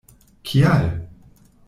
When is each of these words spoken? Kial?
Kial? 0.49 0.87